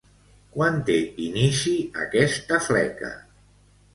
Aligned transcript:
Quan 0.53 0.79
té 0.87 0.95
inici 1.25 1.73
aquesta 2.05 2.59
fleca? 2.69 3.13